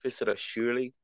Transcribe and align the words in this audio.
professora 0.00 0.34
Shirley. 0.34 0.94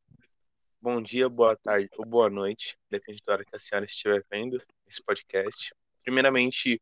Bom 0.80 1.02
dia, 1.02 1.28
boa 1.28 1.54
tarde 1.54 1.86
ou 1.98 2.06
boa 2.06 2.30
noite, 2.30 2.78
depende 2.90 3.20
da 3.26 3.34
hora 3.34 3.44
que 3.44 3.54
a 3.54 3.58
senhora 3.58 3.84
estiver 3.84 4.24
vendo 4.30 4.58
esse 4.88 5.02
podcast. 5.02 5.70
Primeiramente, 6.02 6.80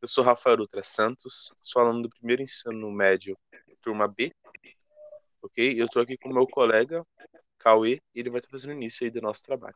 eu 0.00 0.06
sou 0.06 0.22
Rafael 0.22 0.58
Dutra 0.58 0.84
Santos, 0.84 1.52
sou 1.60 1.82
aluno 1.82 2.02
do 2.02 2.08
primeiro 2.08 2.40
ensino 2.40 2.88
médio, 2.92 3.36
turma 3.82 4.06
B, 4.06 4.32
ok? 5.42 5.74
Eu 5.76 5.86
estou 5.86 6.02
aqui 6.02 6.16
com 6.16 6.32
meu 6.32 6.46
colega, 6.46 7.04
Cauê, 7.58 8.00
e 8.14 8.20
ele 8.20 8.30
vai 8.30 8.38
estar 8.38 8.50
fazendo 8.50 8.74
início 8.74 9.04
aí 9.04 9.10
do 9.10 9.20
nosso 9.20 9.42
trabalho. 9.42 9.74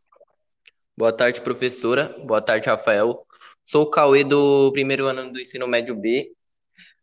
Boa 0.96 1.12
tarde, 1.12 1.40
professora. 1.40 2.16
Boa 2.24 2.40
tarde, 2.40 2.68
Rafael. 2.68 3.26
Sou 3.64 3.82
o 3.82 3.90
Cauê 3.90 4.22
do 4.22 4.70
primeiro 4.70 5.06
ano 5.06 5.32
do 5.32 5.40
ensino 5.40 5.66
médio 5.66 5.96
B. 5.96 6.32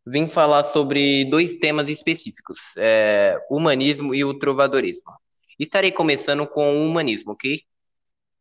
Vim 0.06 0.28
falar 0.28 0.64
sobre 0.64 1.26
dois 1.26 1.56
temas 1.56 1.88
específicos, 1.88 2.76
é, 2.78 3.38
humanismo 3.50 4.16
e 4.16 4.26
o 4.26 4.34
trovadorismo. 4.34 5.12
Estarei 5.60 5.92
começando 5.92 6.48
com 6.48 6.76
o 6.76 6.88
humanismo, 6.88 7.34
ok? 7.34 7.62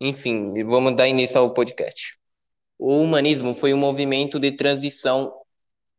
Enfim, 0.01 0.65
vamos 0.65 0.97
dar 0.97 1.07
início 1.07 1.39
ao 1.39 1.53
podcast. 1.53 2.19
O 2.79 2.97
humanismo 3.03 3.55
foi 3.55 3.75
um 3.75 3.77
movimento 3.77 4.41
de 4.41 4.53
transição 4.53 5.35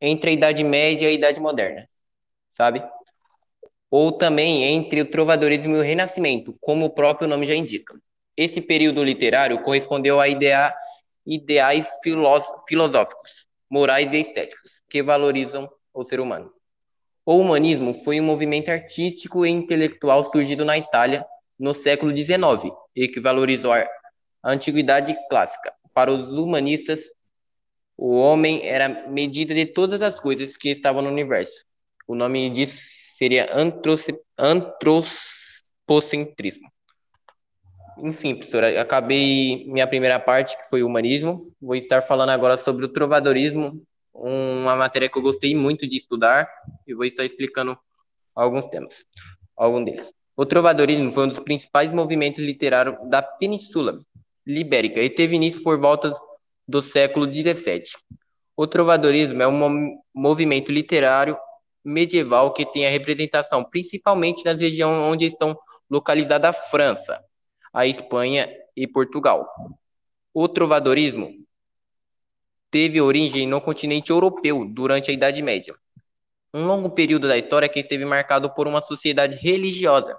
entre 0.02 0.32
a 0.32 0.34
Idade 0.34 0.64
Média 0.64 1.06
e 1.06 1.10
a 1.10 1.14
Idade 1.14 1.40
Moderna, 1.40 1.88
sabe? 2.58 2.84
Ou 3.92 4.12
também 4.12 4.64
entre 4.64 5.02
o 5.02 5.06
trovadorismo 5.06 5.76
e 5.76 5.80
o 5.80 5.84
Renascimento, 5.84 6.58
como 6.60 6.86
o 6.86 6.90
próprio 6.90 7.28
nome 7.28 7.46
já 7.46 7.54
indica. 7.54 7.94
Esse 8.36 8.60
período 8.60 9.04
literário 9.04 9.62
correspondeu 9.62 10.20
a 10.20 10.28
idea, 10.28 10.74
ideais 11.24 11.88
filosóficos, 12.04 13.48
morais 13.72 14.12
e 14.12 14.20
estéticos, 14.20 14.84
que 14.90 15.02
valorizam 15.02 15.70
o 15.94 16.04
ser 16.04 16.20
humano. 16.20 16.52
O 17.26 17.38
humanismo 17.38 17.94
foi 17.94 18.20
um 18.20 18.24
movimento 18.24 18.70
artístico 18.70 19.46
e 19.46 19.50
intelectual 19.50 20.30
surgido 20.30 20.66
na 20.66 20.78
Itália 20.78 21.26
no 21.58 21.74
século 21.74 22.16
XIX 22.16 22.74
e 22.96 23.08
que 23.08 23.22
valorizou 23.22 23.72
a 23.72 23.88
antiguidade 24.44 25.16
clássica. 25.30 25.74
Para 25.94 26.12
os 26.12 26.38
humanistas, 26.38 27.02
o 27.96 28.16
homem 28.16 28.68
era 28.68 29.08
medida 29.08 29.54
de 29.54 29.68
todas 29.68 30.02
as 30.02 30.20
coisas 30.20 30.58
que 30.58 30.70
estavam 30.70 31.04
no 31.04 31.10
universo. 31.10 31.64
O 32.08 32.16
nome 32.16 32.50
disso 32.50 32.82
seria 33.18 33.48
antropocentrismo. 34.38 36.71
Enfim, 38.04 38.36
professora, 38.36 38.82
acabei 38.82 39.66
minha 39.68 39.88
primeira 39.88 40.20
parte, 40.20 40.58
que 40.58 40.68
foi 40.70 40.82
o 40.82 40.88
humanismo. 40.88 41.54
Vou 41.62 41.76
estar 41.76 42.02
falando 42.02 42.30
agora 42.30 42.58
sobre 42.58 42.86
o 42.86 42.90
trovadorismo, 42.90 43.82
uma 44.14 44.76
matéria 44.76 45.08
que 45.08 45.18
eu 45.18 45.22
gostei 45.22 45.56
muito 45.56 45.88
de 45.88 45.98
estudar, 45.98 46.50
e 46.88 46.94
vou 46.96 47.06
estar 47.06 47.24
explicando 47.24 47.78
alguns 48.36 48.66
temas, 48.68 49.06
algum 49.56 49.84
deles. 49.84 50.12
O 50.36 50.46
trovadorismo 50.46 51.12
foi 51.12 51.26
um 51.26 51.30
dos 51.30 51.40
principais 51.40 51.94
movimentos 51.94 52.44
literários 52.44 52.98
da 53.08 53.22
Península 53.22 54.00
Ibérica 54.48 55.00
e 55.02 55.10
teve 55.10 55.36
início 55.36 55.62
por 55.62 55.80
volta 55.80 56.12
do 56.68 56.82
século 56.82 57.32
XVII. 57.32 57.84
O 58.58 58.66
trovadorismo 58.66 59.42
é 59.42 59.48
um 59.48 59.96
movimento 60.14 60.72
literário 60.72 61.38
medieval 61.84 62.54
que 62.54 62.66
tem 62.66 62.88
a 62.88 62.90
representação 62.90 63.64
principalmente 63.64 64.44
nas 64.44 64.60
regiões 64.60 64.98
onde 65.12 65.26
estão 65.26 65.58
localizadas 65.90 66.50
a 66.50 66.54
França, 66.54 67.24
a 67.74 67.86
Espanha 67.86 68.50
e 68.76 68.88
Portugal. 68.88 69.48
O 70.34 70.48
trovadorismo 70.48 71.34
teve 72.70 73.02
origem 73.02 73.48
no 73.48 73.60
continente 73.60 74.12
europeu 74.12 74.66
durante 74.66 75.12
a 75.12 75.14
Idade 75.14 75.42
Média. 75.42 75.76
Um 76.54 76.66
longo 76.66 76.90
período 76.90 77.28
da 77.28 77.38
história 77.38 77.70
que 77.70 77.80
esteve 77.80 78.06
marcado 78.06 78.54
por 78.54 78.68
uma 78.68 78.82
sociedade 78.82 79.38
religiosa. 79.38 80.18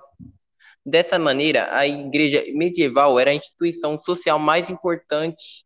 Dessa 0.85 1.19
maneira, 1.19 1.75
a 1.77 1.87
igreja 1.87 2.45
medieval 2.55 3.19
era 3.19 3.31
a 3.31 3.35
instituição 3.35 4.01
social 4.03 4.39
mais 4.39 4.69
importante 4.69 5.65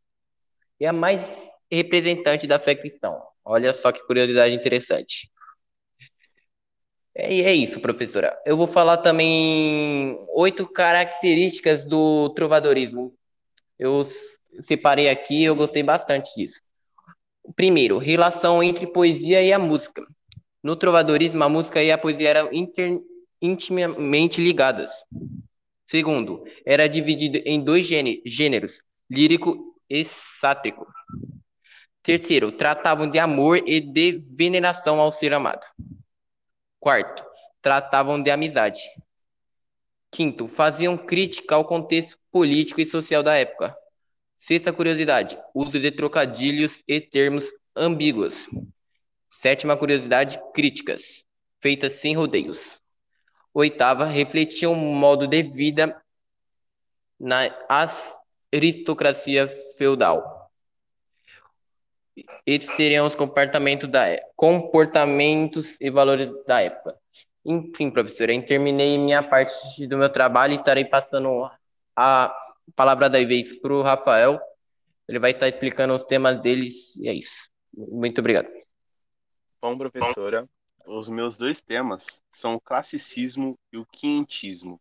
e 0.79 0.87
a 0.87 0.93
mais 0.93 1.49
representante 1.71 2.47
da 2.47 2.59
fé 2.59 2.75
cristã. 2.75 3.13
Olha 3.45 3.73
só 3.73 3.91
que 3.93 4.05
curiosidade 4.07 4.55
interessante. 4.55 5.31
É, 7.19 7.41
é 7.41 7.55
isso, 7.55 7.81
professora. 7.81 8.39
Eu 8.45 8.59
vou 8.59 8.67
falar 8.67 8.99
também 8.99 10.19
oito 10.35 10.69
características 10.69 11.83
do 11.85 12.29
trovadorismo. 12.31 13.15
Eu 13.79 14.07
separei 14.61 15.09
aqui, 15.09 15.43
eu 15.43 15.57
gostei 15.57 15.83
bastante 15.83 16.31
disso. 16.37 16.61
Primeiro, 17.55 17.97
relação 17.97 18.63
entre 18.63 18.87
poesia 18.87 19.43
e 19.43 19.51
a 19.51 19.59
música. 19.59 20.07
No 20.63 20.77
trovadorismo, 20.77 21.43
a 21.43 21.49
música 21.49 21.83
e 21.83 21.91
a 21.91 21.97
poesia 21.97 22.31
eram 22.31 22.53
inter, 22.53 23.01
intimamente 23.41 24.43
ligadas. 24.43 24.93
Segundo, 25.89 26.45
era 26.67 26.87
dividido 26.87 27.39
em 27.47 27.63
dois 27.63 27.87
gêneros, 27.87 28.83
lírico 29.11 29.75
e 29.89 30.05
sátrico. 30.05 30.87
Terceiro, 32.03 32.53
tratavam 32.53 33.09
de 33.09 33.19
amor 33.19 33.63
e 33.67 33.81
de 33.81 34.23
veneração 34.29 35.01
ao 35.01 35.11
ser 35.11 35.33
amado. 35.33 35.65
Quarto, 36.87 37.25
tratavam 37.61 38.23
de 38.23 38.31
amizade. 38.31 38.81
Quinto, 40.09 40.47
faziam 40.47 40.97
crítica 40.97 41.57
ao 41.57 41.65
contexto 41.65 42.17
político 42.31 42.81
e 42.81 42.87
social 42.87 43.25
da 43.25 43.35
época. 43.35 43.77
Sexta 44.39 44.73
curiosidade: 44.73 45.37
uso 45.53 45.73
de 45.73 45.91
trocadilhos 45.91 46.81
e 46.87 47.01
termos 47.01 47.45
ambíguos. 47.75 48.47
Sétima 49.29 49.77
curiosidade: 49.77 50.39
críticas, 50.55 51.25
feitas 51.61 51.95
sem 51.95 52.15
rodeios. 52.15 52.81
Oitava, 53.53 54.05
refletiam 54.05 54.73
um 54.73 54.95
modo 54.95 55.27
de 55.27 55.43
vida 55.43 56.01
na 57.19 57.51
aristocracia 58.53 59.49
feudal. 59.77 60.36
Esses 62.47 62.75
seriam 62.75 63.07
os 63.07 63.15
comportamentos, 63.15 63.91
da, 63.91 64.09
é, 64.09 64.23
comportamentos 64.35 65.77
e 65.81 65.91
valores 65.91 66.31
da 66.47 66.63
época. 66.63 66.97
Enfim, 67.45 67.91
professora, 67.91 68.35
eu 68.35 68.45
terminei 68.45 68.99
minha 68.99 69.23
parte 69.23 69.87
do 69.87 69.99
meu 69.99 70.11
trabalho 70.11 70.55
e 70.55 70.57
estarei 70.57 70.85
passando 70.85 71.49
a 71.95 72.35
palavra 72.75 73.09
da 73.09 73.19
vez 73.19 73.53
para 73.61 73.73
o 73.73 73.83
Rafael. 73.83 74.41
Ele 75.09 75.19
vai 75.19 75.31
estar 75.31 75.47
explicando 75.47 75.95
os 75.95 76.03
temas 76.03 76.41
deles 76.41 76.97
e 76.97 77.09
é 77.09 77.15
isso. 77.15 77.49
Muito 77.73 78.19
obrigado. 78.19 78.49
Bom, 79.61 79.77
professora, 79.77 80.49
os 80.87 81.09
meus 81.09 81.39
dois 81.39 81.61
temas 81.61 82.21
são 82.33 82.55
o 82.55 82.61
classicismo 82.61 83.59
e 83.73 83.79
o 83.79 83.87
quinhentismo. 83.87 84.81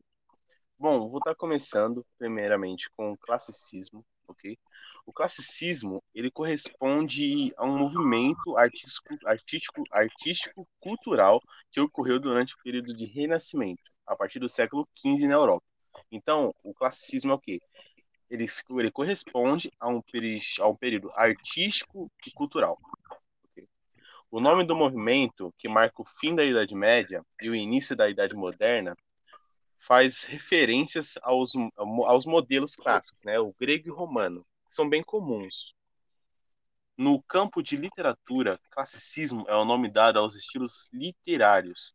Bom, 0.77 1.09
vou 1.09 1.19
estar 1.19 1.35
começando 1.35 2.05
primeiramente 2.17 2.89
com 2.97 3.11
o 3.11 3.17
classicismo, 3.17 4.05
ok? 4.27 4.57
O 5.05 5.13
classicismo 5.13 6.03
ele 6.13 6.31
corresponde 6.31 7.53
a 7.57 7.65
um 7.65 7.77
movimento 7.77 8.57
artístico, 8.57 9.15
artístico, 9.25 9.83
artístico 9.91 10.67
cultural 10.79 11.41
que 11.71 11.79
ocorreu 11.79 12.19
durante 12.19 12.55
o 12.55 12.57
período 12.63 12.93
de 12.95 13.05
Renascimento, 13.05 13.83
a 14.05 14.15
partir 14.15 14.39
do 14.39 14.49
século 14.49 14.87
XV 14.97 15.27
na 15.27 15.35
Europa. 15.35 15.65
Então, 16.11 16.53
o 16.63 16.73
classicismo 16.73 17.31
é 17.31 17.35
o 17.35 17.39
quê? 17.39 17.59
Ele, 18.29 18.47
ele 18.79 18.91
corresponde 18.91 19.71
a 19.79 19.87
um, 19.87 20.01
a 20.59 20.67
um 20.67 20.75
período 20.75 21.11
artístico 21.13 22.11
e 22.25 22.31
cultural. 22.31 22.77
O 24.31 24.39
nome 24.39 24.65
do 24.65 24.75
movimento, 24.75 25.53
que 25.57 25.69
marca 25.69 26.01
o 26.01 26.05
fim 26.05 26.35
da 26.35 26.43
Idade 26.43 26.75
Média 26.75 27.23
e 27.41 27.49
o 27.49 27.55
início 27.55 27.95
da 27.95 28.09
Idade 28.09 28.35
Moderna, 28.35 28.95
faz 29.85 30.23
referências 30.23 31.13
aos, 31.21 31.53
aos 31.77 32.25
modelos 32.25 32.75
clássicos, 32.75 33.23
né? 33.23 33.39
o 33.39 33.53
grego 33.59 33.87
e 33.87 33.91
o 33.91 33.95
romano, 33.95 34.45
que 34.67 34.73
são 34.73 34.89
bem 34.89 35.03
comuns. 35.03 35.75
No 36.97 37.21
campo 37.23 37.61
de 37.61 37.75
literatura, 37.75 38.59
classicismo 38.71 39.45
é 39.47 39.55
o 39.55 39.65
nome 39.65 39.89
dado 39.89 40.17
aos 40.17 40.33
estilos 40.35 40.89
literários 40.91 41.93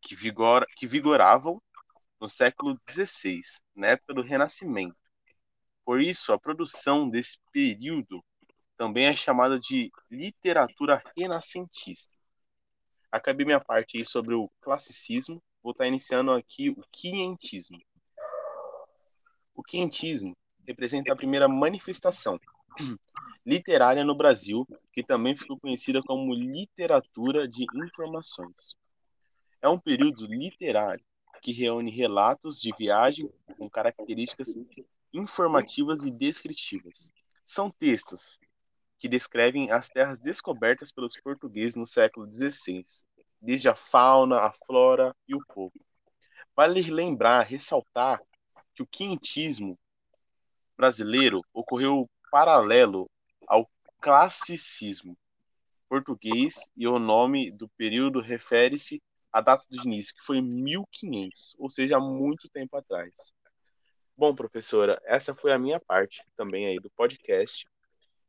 que, 0.00 0.14
vigor, 0.14 0.66
que 0.76 0.86
vigoravam 0.86 1.60
no 2.20 2.30
século 2.30 2.80
XVI, 2.88 3.40
época 3.82 4.14
do 4.14 4.22
Renascimento. 4.22 4.96
Por 5.84 6.00
isso, 6.00 6.32
a 6.32 6.38
produção 6.38 7.10
desse 7.10 7.38
período 7.52 8.24
também 8.76 9.06
é 9.06 9.14
chamada 9.14 9.58
de 9.58 9.90
literatura 10.10 11.02
renascentista. 11.16 12.14
Acabei 13.12 13.44
minha 13.44 13.60
parte 13.60 13.98
aí 13.98 14.04
sobre 14.04 14.34
o 14.34 14.50
classicismo, 14.60 15.42
vou 15.64 15.72
estar 15.72 15.86
iniciando 15.86 16.30
aqui 16.30 16.68
o 16.68 16.84
quinhentismo. 16.92 17.80
O 19.54 19.62
quinhentismo 19.62 20.36
representa 20.66 21.10
a 21.10 21.16
primeira 21.16 21.48
manifestação 21.48 22.38
literária 23.46 24.04
no 24.04 24.14
Brasil, 24.14 24.68
que 24.92 25.02
também 25.02 25.34
ficou 25.34 25.58
conhecida 25.58 26.02
como 26.02 26.34
literatura 26.34 27.48
de 27.48 27.64
informações. 27.74 28.76
É 29.62 29.68
um 29.68 29.78
período 29.78 30.26
literário 30.26 31.04
que 31.40 31.52
reúne 31.52 31.90
relatos 31.90 32.60
de 32.60 32.70
viagem 32.76 33.30
com 33.56 33.68
características 33.70 34.54
informativas 35.14 36.04
e 36.04 36.10
descritivas. 36.10 37.10
São 37.42 37.70
textos 37.70 38.38
que 38.98 39.08
descrevem 39.08 39.70
as 39.70 39.88
terras 39.88 40.20
descobertas 40.20 40.92
pelos 40.92 41.18
portugueses 41.18 41.76
no 41.76 41.86
século 41.86 42.30
XVI, 42.30 42.82
desde 43.44 43.68
a 43.68 43.74
fauna, 43.74 44.40
a 44.40 44.52
flora 44.52 45.14
e 45.28 45.34
o 45.34 45.44
povo. 45.46 45.72
Vale 46.56 46.80
lembrar, 46.82 47.42
ressaltar 47.42 48.20
que 48.74 48.82
o 48.82 48.86
quinhentismo 48.86 49.78
brasileiro 50.76 51.42
ocorreu 51.52 52.08
paralelo 52.30 53.08
ao 53.46 53.70
classicismo 54.00 55.16
português 55.88 56.70
e 56.76 56.88
o 56.88 56.98
nome 56.98 57.50
do 57.50 57.68
período 57.68 58.20
refere-se 58.20 59.02
à 59.32 59.40
data 59.40 59.64
do 59.68 59.76
início, 59.84 60.14
que 60.14 60.24
foi 60.24 60.40
1500, 60.40 61.54
ou 61.58 61.68
seja, 61.68 61.96
há 61.96 62.00
muito 62.00 62.48
tempo 62.48 62.76
atrás. 62.76 63.32
Bom, 64.16 64.34
professora, 64.34 65.00
essa 65.04 65.34
foi 65.34 65.52
a 65.52 65.58
minha 65.58 65.80
parte 65.80 66.24
também 66.36 66.66
aí 66.66 66.78
do 66.78 66.90
podcast. 66.90 67.68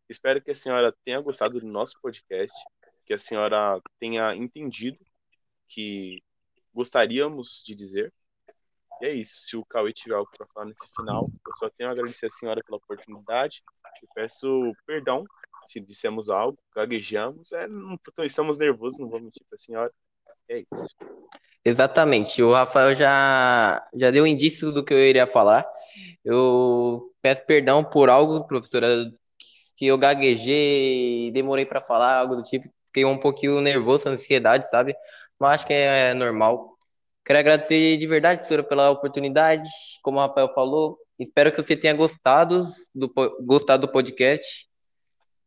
Espero 0.09 0.41
que 0.41 0.51
a 0.51 0.55
senhora 0.55 0.95
tenha 1.03 1.21
gostado 1.21 1.59
do 1.59 1.67
nosso 1.67 1.99
podcast, 2.01 2.57
que 3.05 3.13
a 3.13 3.19
senhora 3.19 3.79
tenha 3.99 4.35
entendido 4.35 5.04
que 5.67 6.21
gostaríamos 6.73 7.63
de 7.65 7.75
dizer. 7.75 8.13
E 9.01 9.05
é 9.05 9.13
isso. 9.13 9.41
Se 9.41 9.57
o 9.57 9.65
Cauê 9.65 9.91
tiver 9.91 10.15
algo 10.15 10.29
para 10.37 10.47
falar 10.47 10.65
nesse 10.67 10.87
final, 10.95 11.29
eu 11.47 11.55
só 11.55 11.69
tenho 11.69 11.89
a 11.89 11.93
agradecer 11.93 12.27
a 12.27 12.29
senhora 12.29 12.63
pela 12.63 12.77
oportunidade 12.77 13.61
e 14.01 14.07
peço 14.13 14.73
perdão 14.85 15.25
se 15.61 15.79
dissemos 15.79 16.29
algo, 16.29 16.57
gaguejamos. 16.75 17.51
É, 17.51 17.67
não, 17.67 17.97
estamos 18.19 18.57
nervosos, 18.57 18.99
não 18.99 19.09
vou 19.09 19.19
mentir 19.19 19.43
para 19.47 19.55
a 19.55 19.57
senhora. 19.57 19.91
É 20.49 20.59
isso. 20.59 20.95
Exatamente. 21.63 22.43
O 22.43 22.53
Rafael 22.53 22.93
já, 22.93 23.87
já 23.93 24.11
deu 24.11 24.23
um 24.23 24.27
indício 24.27 24.71
do 24.71 24.83
que 24.83 24.93
eu 24.93 24.99
iria 24.99 25.25
falar. 25.25 25.67
Eu 26.23 27.11
peço 27.21 27.43
perdão 27.45 27.83
por 27.83 28.09
algo, 28.09 28.45
professora, 28.45 29.11
que 29.75 29.87
eu 29.87 29.97
gaguejei, 29.97 31.31
demorei 31.31 31.65
para 31.65 31.81
falar, 31.81 32.19
algo 32.19 32.35
do 32.35 32.43
tipo. 32.43 32.69
Fiquei 32.87 33.03
um 33.03 33.17
pouquinho 33.17 33.59
nervoso, 33.59 34.07
ansiedade, 34.07 34.69
sabe? 34.69 34.95
Mas 35.39 35.55
acho 35.55 35.67
que 35.67 35.73
é 35.73 36.13
normal. 36.13 36.75
Quero 37.25 37.39
agradecer 37.39 37.97
de 37.97 38.07
verdade, 38.07 38.37
professora, 38.39 38.63
pela 38.63 38.89
oportunidade, 38.91 39.67
como 40.01 40.17
o 40.17 40.21
Rafael 40.21 40.53
falou. 40.53 40.97
Espero 41.17 41.51
que 41.51 41.61
você 41.61 41.75
tenha 41.75 41.93
gostado 41.93 42.63
do, 42.93 43.11
gostado 43.41 43.87
do 43.87 43.91
podcast. 43.91 44.67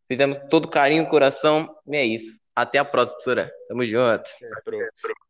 Fizemos 0.09 0.39
todo 0.51 0.69
carinho, 0.69 1.09
coração, 1.09 1.69
e 1.87 1.97
é 1.97 2.05
isso. 2.05 2.41
Até 2.57 2.79
a 2.79 2.85
próxima, 2.85 3.19
professora. 3.19 3.53
Tamo 3.69 3.85
junto. 3.87 4.31
É, 4.43 5.28